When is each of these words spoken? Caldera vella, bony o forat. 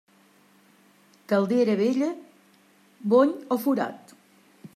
Caldera 1.33 1.75
vella, 1.83 2.09
bony 3.15 3.37
o 3.57 3.61
forat. 3.67 4.17